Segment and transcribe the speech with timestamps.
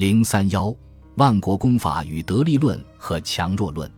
[0.00, 0.74] 零三幺，
[1.16, 3.92] 万国公法与得利论和强弱论。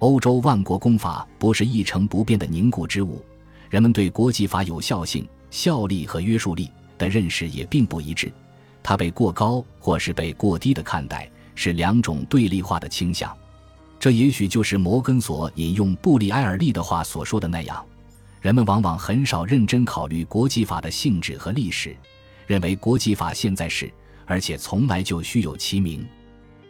[0.00, 3.24] 欧洲万国公法不是一成不变的凝固之物，
[3.70, 8.32] 人们对国际法有效性、效力和约束力的认识也并不一致。
[8.82, 13.32] 它被过高或是被过低的看待，是两种对立化的倾向。
[14.00, 17.86] 这也许就是摩根所引用布里埃尔利的话所说的那样：
[18.40, 21.96] 人们往往很少认真考虑国际法的性质和历史，
[22.48, 23.88] 认为国际法现在是，
[24.26, 26.06] 而且从来就虚有其名。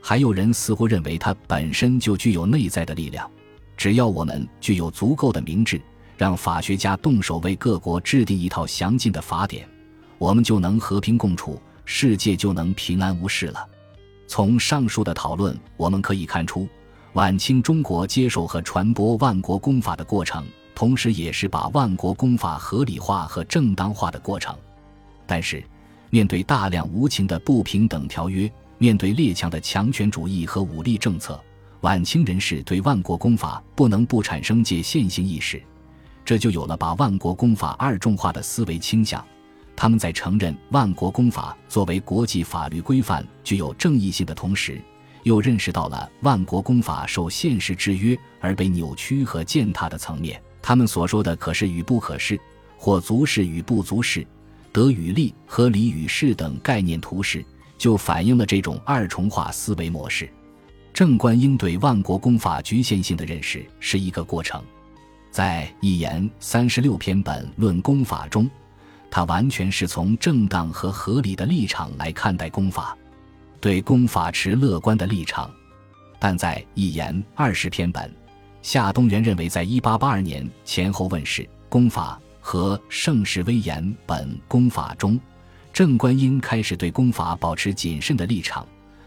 [0.00, 3.28] 还有人似乎认为它本身就具有内在的力量，
[3.76, 5.80] 只要我们具有足够的明智，
[6.16, 9.68] 让法学家动手为各国制定一套详尽的法典，
[10.18, 13.66] 我们就能和平共处，世界就能平安无事了。
[14.28, 16.68] 从上述的讨论，我们可以看出。
[17.12, 24.54] 晚清中国接受和传播万国公法的过程，同时也是把万国公法合理化和正当化的过程。
[25.26, 25.64] 但是，
[26.10, 31.40] 面对大量无情的不平等条约，面对列强的强权主义和武力政策，
[31.80, 35.62] 晚清人士对万国公法不能不产生界限性意识，
[36.24, 39.24] 这就有了把万国公法二重化的思维倾向。
[39.74, 44.80] 他们在承认万国公法作为国际法律规范具有正义性的同时。
[45.22, 52.40] 又认识到了万国公法受现实制约而被扭曲和践踏的层面，他们所说的可是与不可是，
[52.78, 54.24] 或足是与不足是，
[54.76, 57.42] 德与利和礼与事等概念图式，
[57.78, 60.28] 就反映了这种二重化思维模式。
[60.92, 64.62] 郑观应对万国公法局限性的认识是一个过程，
[65.30, 68.50] 在一言三十六篇本论公法中，
[69.10, 72.94] 他完全是从正当和合理的立场来看待公法。
[73.62, 75.50] 对公法持乐观的立场，
[76.18, 78.14] 但在一言二十篇本，
[78.60, 85.18] 夏东元认为，在一八八二年前后问世公法和盛世威严本公法中，
[85.72, 88.64] 郑观应开始对公法保持谨慎的立场。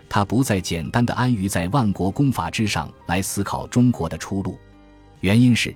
[0.10, 4.58] 他不再简单的安于在万国公法之上来思考中国的出路，
[5.22, 5.74] 原因是，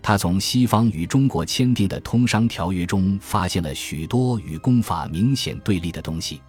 [0.00, 6.40] 他从西方与中国签订的通商条约中发现了许多与公法明显对立的东西。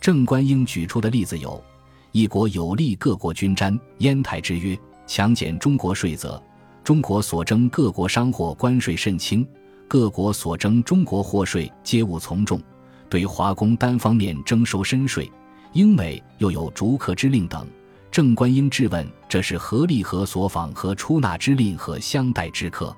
[0.00, 1.62] 郑观应举出的例子有：
[2.10, 4.76] 一国有利各国均沾烟台之约，
[5.06, 6.42] 强减中国税则；
[6.82, 9.46] 中国所征各国商货关税甚轻，
[9.90, 12.60] 各国所征中国货税皆勿从重；
[13.08, 15.28] 对华工单方面征收深税，
[15.72, 17.66] 英美又有逐客之令等。
[18.08, 22.96] 郑观应质问：这是何利何所访和出纳之令和相待之客？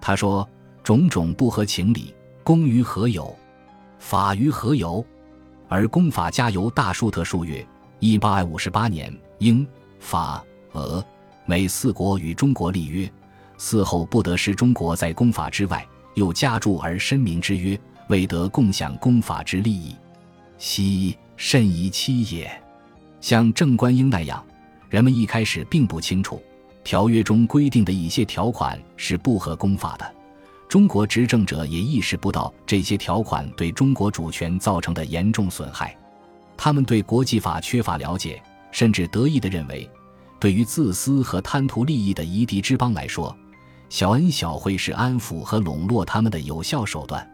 [0.00, 0.48] 他说：
[0.82, 3.36] 种种不合情理，公于何有？
[3.98, 5.04] 法于何有？
[5.68, 7.62] 而公法加由大书特数月，
[7.98, 9.66] 一八五十八年，英、
[10.00, 11.04] 法、俄、
[11.44, 13.06] 美四国与中国立约，
[13.58, 17.78] 嗣后不得失中国在公法之外，又加注而申明之约，
[18.08, 19.94] 未得共享公法之利益，
[20.58, 22.50] 悉甚宜期也。
[23.20, 24.44] 像郑观应那样，
[24.88, 26.42] 人们一开始并不清楚
[26.84, 30.14] 条约中规定的一些条款是不合公法的。
[30.68, 35.96] 中国执政者也意识不到这些条款对中国主权造成的严重损害，
[36.56, 39.88] 他们对国际法缺乏了解，甚至得意地认为，
[40.40, 43.36] 对于自私和贪图利益的夷狄之邦来说，
[43.92, 47.30] 小恩小惠是安抚和笼络他们的有效手段。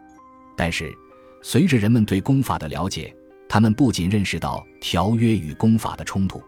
[0.57, 0.93] 但是，
[1.41, 3.15] 随着人们对公法的了解，
[3.47, 6.43] 他们不仅认识到条约与公法的冲突。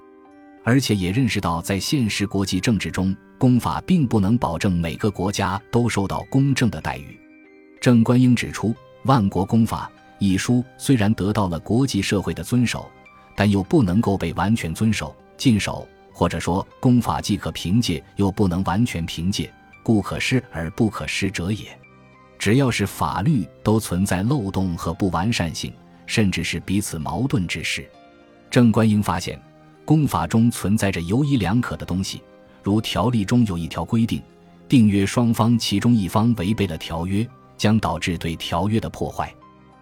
[0.66, 7.18] 而且也认识到，在现实国际政治中，公法并不能保证每个国家都受到公正的待遇。
[7.80, 8.68] 郑观应指出，
[9.06, 9.90] 《万国公法》
[10.20, 12.86] 一书虽然得到了国际社会的遵守，
[13.34, 19.50] 但又不能够被完全遵守、禁守，或者说，公法既可凭借，又不能完全凭借，
[19.84, 21.66] 故可施而不可施者也。
[22.38, 25.74] 只要是法律，都存在漏洞和不完善性，
[26.06, 27.90] 甚至是彼此矛盾之事。
[28.50, 29.42] 郑观应发现。
[29.84, 32.22] 公法中存在着犹疑两可的东西，
[32.64, 34.22] 如条例中有一条规定，
[34.70, 37.28] 订约双方其中一方违背了条约，
[37.58, 39.34] 将导致对条约的破坏。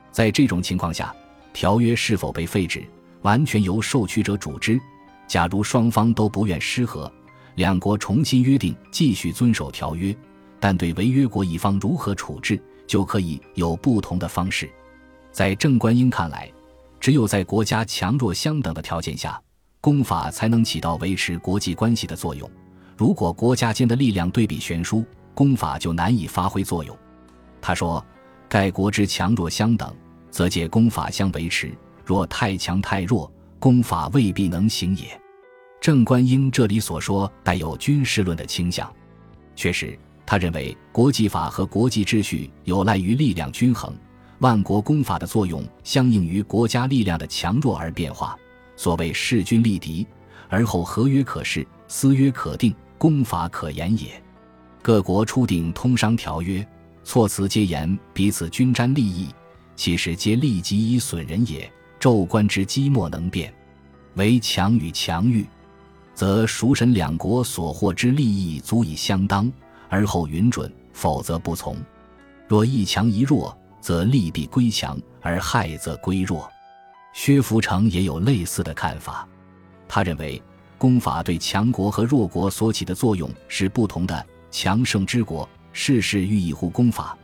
[0.09, 1.13] 在这种情况下，
[1.53, 2.83] 条约是否被废止，
[3.21, 4.79] 完全由受屈者主之。
[5.27, 7.11] 假如双方都不愿失和，
[7.59, 10.15] 两国重新约定继续遵守条约，
[10.61, 12.57] 但对违约国一方如何处置，
[12.87, 14.71] 就可以有不同的方式。
[15.29, 16.49] 在郑观应看来，
[17.01, 19.37] 只有在国家强弱相等的条件下。
[19.81, 22.49] 公法才能起到维持国际关系的作用。
[22.95, 25.03] 如果国家间的力量对比悬殊，
[25.33, 26.97] 公法就难以发挥作用。
[27.59, 28.01] 他说
[28.47, 29.93] ：“盖国之强弱相等，
[30.31, 31.67] 则借公法相维持；
[32.05, 33.29] 若太强太弱，
[33.59, 35.03] 公法未必能行也。”
[35.81, 38.91] 郑观应这里所说带有军事论的倾向。
[39.55, 43.93] 确实，他认为国际法和国际秩序有赖于力量均衡，
[44.39, 48.37] 万国公法的作用相应于国家力量的强弱而变化。
[48.75, 50.05] 所谓势均力敌，
[50.47, 54.21] 而后合约可视，私约可定，公法可言也。
[54.81, 56.65] 各国初订通商条约，
[57.03, 59.27] 措辞皆言彼此均沾利益，
[59.75, 61.69] 其实皆利己以损人也。
[61.99, 63.53] 骤观之机莫能变，
[64.13, 65.45] 唯强与强遇，
[66.19, 69.49] 则孰神两国所获之利益足以相当，
[69.87, 71.77] 而后允准；否则不从。
[72.45, 76.51] 若一强一弱，则利必归强，而害则归弱。
[77.13, 79.25] 薛福成也有类似的看法，
[79.87, 80.43] 他认为
[80.77, 84.25] 功法对强国和弱国所起的作用是不同的。
[84.51, 87.17] 强盛之国，事事欲以护功法，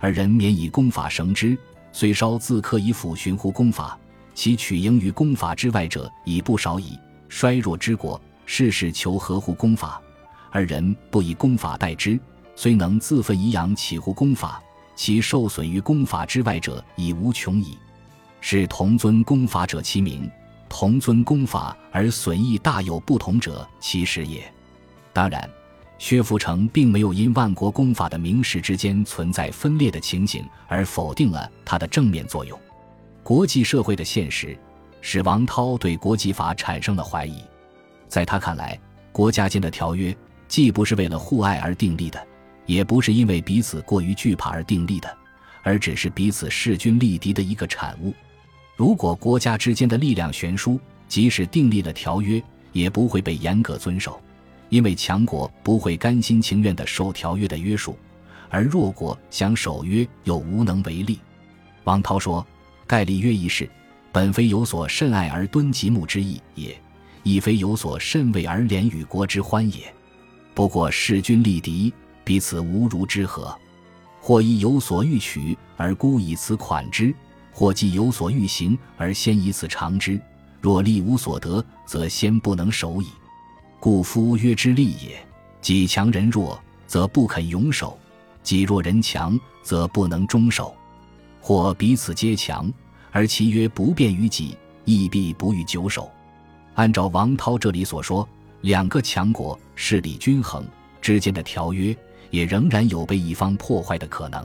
[0.00, 1.56] 而人免以功法绳之，
[1.92, 3.96] 虽稍自刻以抚循乎功法，
[4.34, 6.98] 其取盈于功法之外者已不少矣。
[7.28, 8.20] 衰弱之国，
[8.52, 10.02] 事事求合乎公法，
[10.50, 12.18] 而人不以公法待之，
[12.56, 14.60] 虽能自奋以养起乎公法，
[14.96, 17.78] 其受损于公法之外者已无穷矣。
[18.40, 20.28] 是同尊公法者其名，
[20.68, 24.52] 同尊公法而损益大有不同者其实也。
[25.12, 25.48] 当然。
[25.96, 32.58] 薛福成并没有因万国公法的名实之间存在分裂的情形而否定了它的正面作用。
[33.22, 34.58] 国际社会的现实
[35.02, 37.44] 使王涛对国际法产生了怀疑。
[38.10, 38.78] 在他看来，
[39.12, 40.14] 国家间的条约
[40.48, 42.22] 既不是为了互爱而订立的，
[42.66, 45.16] 也不是因为彼此过于惧怕而订立的，
[45.62, 48.12] 而只是彼此势均力敌的一个产物。
[48.76, 52.42] 如果国家之间的力量悬殊，即使订立了条约，
[52.72, 54.20] 也不会被严格遵守。
[54.70, 57.96] 因为强国不会甘心情愿地受条约的约束，
[58.48, 61.18] 而弱国想守约又无能为力。
[61.84, 62.46] 王涛说
[62.86, 63.68] ：“盖立约一事，
[64.12, 66.80] 本非有所甚爱而敦吉睦之意也，
[67.22, 69.92] 亦非有所甚畏而怜与国之欢也。
[70.54, 71.92] 不过势均力敌，
[72.24, 73.56] 彼此无如之何。
[74.20, 77.14] 或亦有所欲取而孤以此款之，
[77.52, 80.20] 或既有所欲行而先以此偿之。
[80.60, 83.06] 若力无所得，则先不能守矣。”
[83.80, 85.26] 故夫曰之利也，
[85.62, 87.96] 己强人弱，则不肯永守；
[88.42, 90.74] 己弱人强，则不能终守。
[91.40, 92.70] 或彼此皆强，
[93.10, 96.10] 而其曰不便于己，亦必不欲久守。
[96.80, 98.26] 按照王涛这里所说，
[98.62, 100.64] 两个强国势力均衡
[101.02, 101.94] 之间的条约，
[102.30, 104.42] 也仍然有被一方破坏的可能。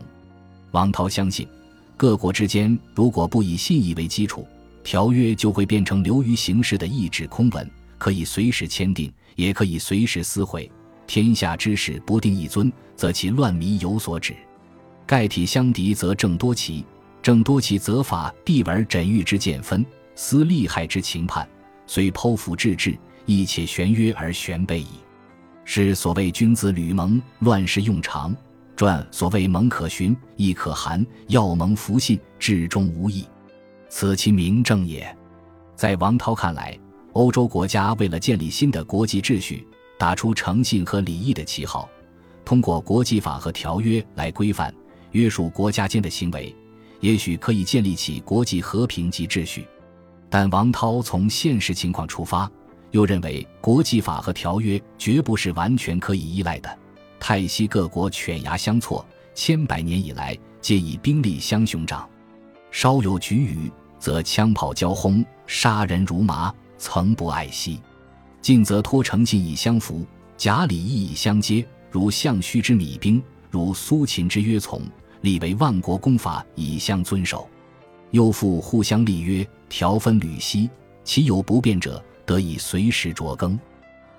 [0.72, 1.48] 王涛相信，
[1.96, 4.46] 各国之间如果不以信义为基础，
[4.84, 9.10] 条约就会变成流于形式的意志空文，可以随时签订。
[9.36, 10.70] 也可以随时撕毁。
[11.08, 14.36] 天下之事不定一尊，则其乱迷有所止。
[15.06, 16.84] 盖体相敌，则正多奇；
[17.22, 19.86] 正多奇，则法地而枕欲之见分，
[20.16, 21.48] 思利害之情判，
[21.88, 24.88] 虽剖腹治治，亦且玄约而玄备矣。
[25.64, 28.36] 是所谓君子履盟，乱世用常。
[28.76, 31.06] 传所谓盟可循，亦可寒。
[31.28, 33.26] 要盟服信，至终无益。
[33.90, 35.16] 此其明正也。
[35.76, 36.78] 在王涛看来。
[37.14, 39.66] 欧洲国家为了建立新的国际秩序，
[39.98, 41.88] 打出诚信和礼义的旗号，
[42.44, 44.76] 通过国际法和条约来规范
[45.14, 46.54] 约束国家间的行为，
[47.00, 49.66] 也许可以建立起国际和平及秩序。
[50.30, 52.50] 但王涛从现实情况出发，
[52.92, 56.80] 又认为国际法和条约绝不是完全可以依赖的。
[57.20, 62.08] 泰西各国犬牙相错，千百年以来皆以兵力相雄长，
[62.72, 66.54] 稍有举语，则枪炮交轰，杀人如麻。
[66.78, 67.80] 曾不爱惜，
[68.42, 71.66] 近则托诚信以相扶，假礼义以相接。
[71.90, 74.82] 如项须之米兵，如苏秦之约从，
[75.22, 77.50] 立为万国公法以相遵守。
[78.16, 80.70] 又复互相立约，条分履息，
[81.04, 83.60] 其有不便者，得以随时酌更。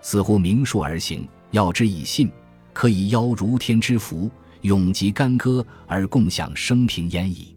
[0.02, 2.30] 似乎明述而行，要之以信，
[2.74, 7.56] 可以邀如天之福，永及干戈而共享生平焉矣。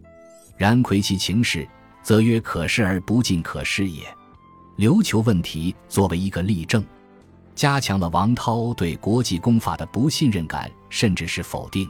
[0.56, 1.68] 然窥其情势，
[2.02, 4.02] 则曰可施而不尽可失也。
[4.78, 6.82] 琉球问题作为一个例证，
[7.54, 11.86] 加强了王涛对国际公法的不信任感，甚至是否定。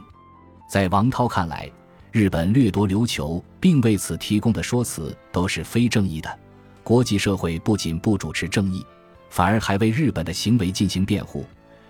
[0.69, 1.71] 在王涛看来，
[2.11, 6.39] 日本掠夺琉球并为此提供的说辞都是非正义的。
[6.83, 8.85] 国际社会不仅不主持正义，
[9.29, 11.45] 反而还为日本的行为进行辩护，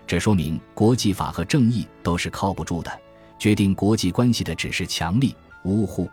[0.06, 3.00] 这说明国际法和正义都是靠不住的。
[3.36, 6.08] 决定国际关系的只是强力呜呼，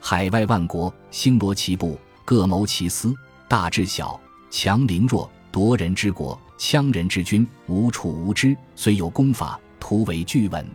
[0.00, 3.14] 海外万国星罗棋布，各谋其私。
[3.48, 4.18] 大至小，
[4.50, 8.56] 强凌弱，夺人之国，羌人之君，无处无知。
[8.74, 10.66] 虽有功法，徒为据稳。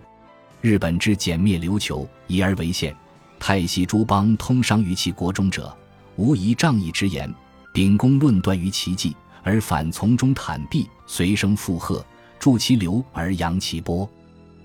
[0.62, 2.92] 日本之歼灭琉球，以而为限；
[3.40, 5.76] 泰西诸邦通商于其国中者，
[6.16, 7.32] 无疑仗义之言，
[7.72, 12.04] 秉公论断于其际，而反从中袒避，随声附和，
[12.40, 14.10] 助其流而扬其波。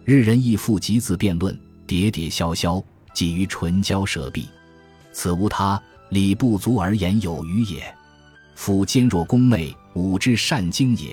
[0.04, 1.54] 日人亦复集字辩论，
[1.86, 2.82] 喋喋萧萧，
[3.12, 4.48] 几于唇焦舌闭。
[5.12, 7.82] 此无他，理不足而言有余也。
[8.54, 11.10] 夫坚若宫妹，武之善经也；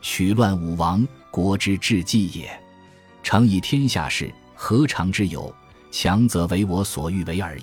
[0.00, 2.48] 取乱武王，国之治计也。
[3.22, 5.54] 诚以天下事，何尝之有？
[5.92, 7.62] 强则为我所欲为而已。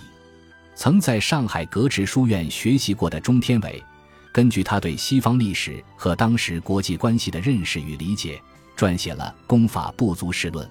[0.75, 3.81] 曾在上海格致书院学习过的钟天伟，
[4.31, 8.39] 根据他对西方历史和当时国际关系的认识与理解，
[8.75, 10.67] 撰写了《公法不足事论》。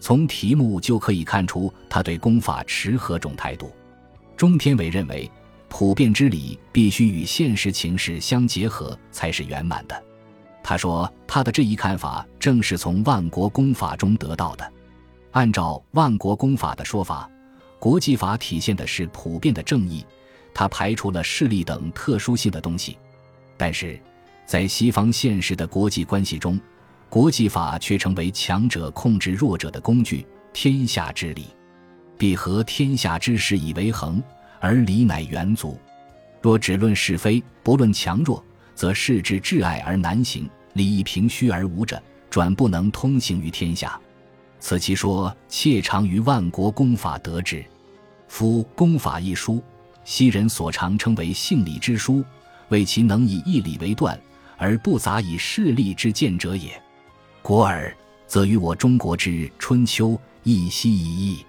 [0.00, 3.72] 从题目就可以看出他对公法持何种态度。
[4.36, 5.30] 钟天伟认为，
[5.68, 10.02] 普遍之理必须与现实情势相结合才是圆满的。
[10.64, 14.72] 他说，他的这一看法正是从万国公法中得到的。
[15.32, 17.30] 按照万国公法的说法。
[17.78, 20.02] 国际法体现的是普遍的正义，
[20.54, 22.96] 它排除了势力等特殊性的东西。
[23.58, 24.00] 但是，
[24.46, 26.58] 在西方现实的国际关系中，
[27.10, 30.26] 国际法却成为强者控制弱者的工具。
[30.54, 31.48] 天下之理，
[32.16, 34.22] 必合天下之势以为衡，
[34.60, 35.78] 而理乃元祖。
[36.40, 38.42] 若只论是非，不论强弱，
[38.74, 43.98] 则视之至爱而难行，礼亦平虚而无者，转不能通行于天下。
[44.60, 47.64] 此其说，切常于万国公法得之。
[48.28, 49.62] 夫公法一书，
[50.04, 52.24] 昔人所常称为性理之书，
[52.68, 54.18] 为其能以义理为断，
[54.56, 56.70] 而不杂以势利之见者也。
[57.42, 57.94] 国尔，
[58.26, 60.08] 则与我中国之《春秋》
[60.42, 61.44] 一息一义。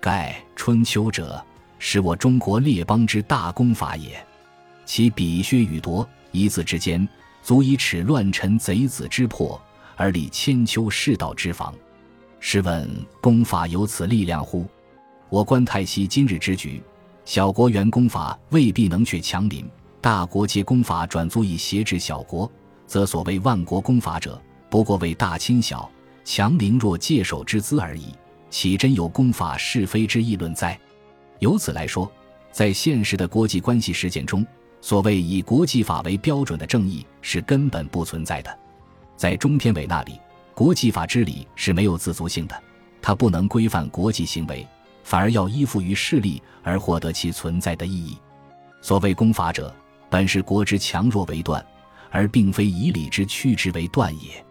[0.00, 1.42] 盖《春秋》者，
[1.78, 4.24] 是我中国列邦之大公法也。
[4.84, 7.06] 其比削与夺，一字之间，
[7.42, 9.60] 足以齿乱臣贼子之魄，
[9.96, 11.74] 而立千秋世道之防。
[12.38, 12.88] 试问
[13.20, 14.66] 功法有此力量乎？
[15.28, 16.82] 我观太息今日之局，
[17.24, 19.68] 小国原功法未必能却强邻，
[20.00, 22.50] 大国皆功法转足以挟制小国，
[22.86, 25.88] 则所谓万国功法者，不过为大亲小、
[26.24, 28.06] 强邻若借手之资而已，
[28.48, 30.78] 岂真有功法是非之议论哉？
[31.38, 32.10] 由此来说，
[32.50, 34.44] 在现实的国际关系实践中，
[34.80, 38.58] 所谓以国际法为标准的正义是根本不存在的。
[39.16, 40.18] 在中天伟那里，
[40.54, 42.62] 国际法之理是没有自足性的，
[43.02, 44.66] 它不能规范国际行为。
[45.02, 48.16] 反而要依附于势力而获得其存在的意义。
[48.80, 49.74] 所谓公法者，
[50.08, 51.64] 本是国之强弱为断，
[52.10, 54.44] 而并非以理之屈之为断也。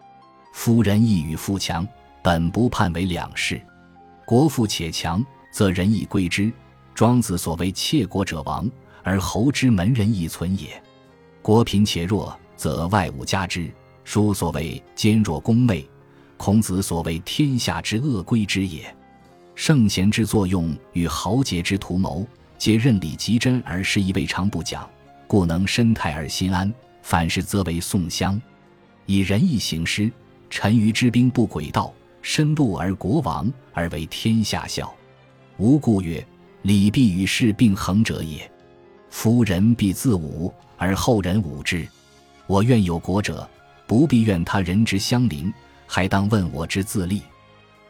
[0.51, 1.87] 夫仁义与富强，
[2.21, 3.61] 本不判为两事。
[4.25, 6.51] 国富且强，则仁义归之。
[6.93, 8.69] 庄子所谓窃国者亡，
[9.09, 10.79] 而侯之门人亦存也。
[11.41, 13.67] 国贫且弱，则外物加之。
[14.03, 15.83] 书所谓坚若宫妹，
[16.37, 18.95] 孔子所谓天下之恶归之也。
[19.55, 22.23] 圣贤之作用与豪杰之图谋，
[22.55, 24.87] 皆任理极真而失意未尝不讲，
[25.25, 26.71] 故能身泰而心安。
[27.01, 28.39] 反是则为宋襄，
[29.07, 30.11] 以仁义行师，
[30.51, 34.93] 臣于之兵不轨道，深路而国亡，而为天下笑。
[35.57, 36.23] 吾故曰：
[36.61, 38.49] 礼必与事并衡者也。
[39.09, 41.87] 夫人必自侮，而后人侮之。
[42.47, 43.47] 我愿有国者，
[43.85, 45.53] 不必怨他人之相邻，
[45.85, 47.21] 还当问我之自立。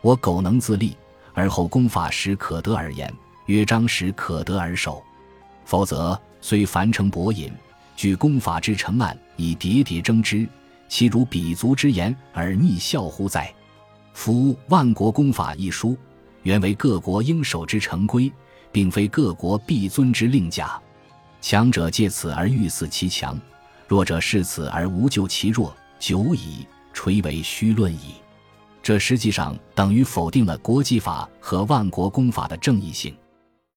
[0.02, 0.96] 我苟能自立。
[1.36, 3.14] 而后攻法时可得而言，
[3.46, 5.02] 约章时可得而守，
[5.64, 7.50] 否则虽樊城博引，
[7.96, 10.46] 据功法之成案，以喋喋争之，
[10.90, 13.54] 其如鄙族之言而逆效乎哉？
[14.14, 15.96] 夫万国公法一书，
[16.44, 18.30] 原为各国应守之成规，
[18.70, 20.82] 并非各国必遵之令甲。
[21.42, 23.40] 强者借此而欲死其强，
[23.88, 28.16] 弱者恃此而无救其弱，久矣，垂为虚论矣。
[28.82, 33.16] 这实际上等于否定了国际法和万国公法的正义性。